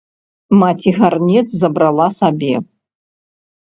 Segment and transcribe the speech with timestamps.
[0.61, 2.53] Маці гарнец забрала сабе.